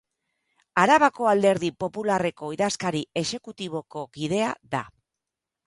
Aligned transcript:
Arabako 0.83 1.27
Alderdi 1.31 1.69
Popularreko 1.83 2.49
idazkari 2.57 3.03
exekutiboko 3.23 4.05
kidea 4.19 4.51
da. 4.77 4.85